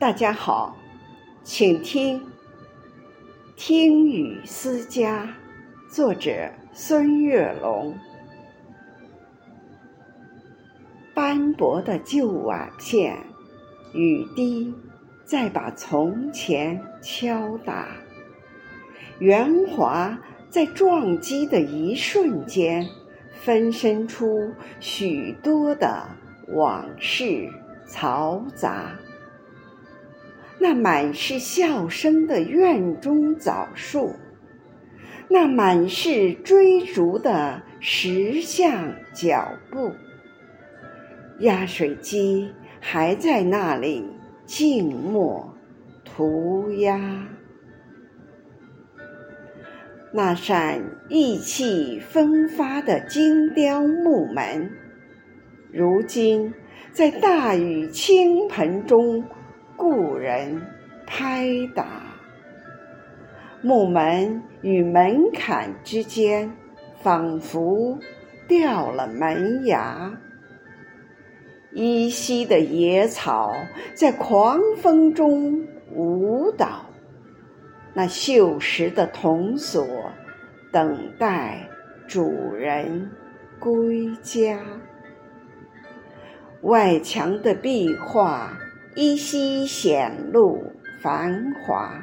[0.00, 0.76] 大家好，
[1.42, 2.20] 请听
[3.56, 5.24] 《听雨思家》，
[5.92, 6.30] 作者
[6.72, 7.92] 孙月龙。
[11.12, 13.18] 斑驳的旧瓦片，
[13.92, 14.72] 雨滴
[15.24, 17.88] 在把从前敲打，
[19.18, 20.16] 圆滑
[20.48, 22.86] 在撞击的一瞬间，
[23.32, 26.06] 分身出许多的
[26.54, 27.50] 往事
[27.88, 28.92] 嘈杂。
[30.60, 34.12] 那满是笑声的院中枣树，
[35.30, 39.92] 那满是追逐的石像脚步，
[41.38, 44.04] 压水机还在那里
[44.44, 45.54] 静默
[46.04, 47.28] 涂鸦。
[50.12, 54.70] 那扇意气风发的精雕木门，
[55.70, 56.52] 如今
[56.90, 59.24] 在大雨倾盆中。
[59.78, 60.60] 故人
[61.06, 61.86] 拍打
[63.62, 66.52] 木门与门槛之间，
[67.00, 67.96] 仿佛
[68.48, 70.12] 掉了门牙。
[71.72, 73.54] 依稀的野草
[73.94, 76.86] 在狂风中舞蹈，
[77.94, 79.86] 那锈蚀的铜锁
[80.72, 81.68] 等待
[82.08, 83.12] 主人
[83.60, 84.58] 归家。
[86.62, 88.58] 外墙的壁画。
[88.98, 90.60] 依稀显露
[91.00, 92.02] 繁华，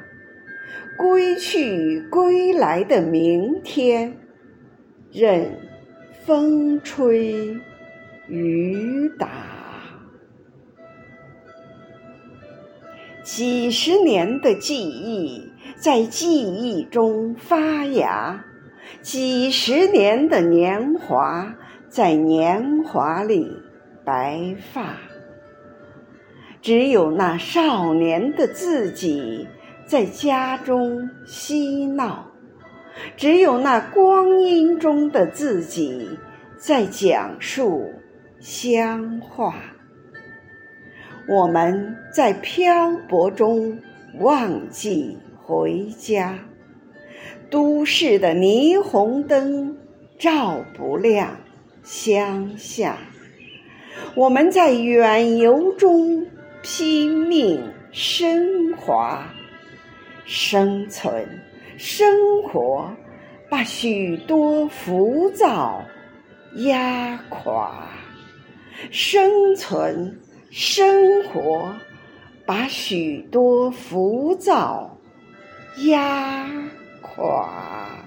[0.97, 4.15] 归去归来的明天，
[5.11, 5.59] 任
[6.25, 7.57] 风吹
[8.29, 9.27] 雨打。
[13.25, 18.45] 几十年的记忆在记忆中发芽，
[19.01, 21.53] 几十年的年华
[21.89, 23.51] 在年华里
[24.05, 24.95] 白发。
[26.65, 29.47] 只有那少年的自己
[29.85, 32.25] 在家中嬉闹，
[33.15, 36.09] 只有那光阴中的自己
[36.57, 37.93] 在讲述
[38.39, 39.53] 乡话。
[41.29, 43.77] 我们在漂泊中
[44.19, 46.39] 忘记回家，
[47.51, 49.77] 都市的霓虹灯
[50.17, 51.37] 照不亮
[51.83, 52.97] 乡下。
[54.15, 56.25] 我们在远游中。
[56.67, 59.23] 拼命升华，
[60.25, 61.23] 生存，
[61.77, 62.91] 生活，
[63.51, 65.85] 把许多浮躁
[66.55, 67.87] 压垮；
[68.89, 71.71] 生存，生活，
[72.47, 74.97] 把许多浮躁
[75.85, 76.49] 压
[77.03, 78.03] 垮。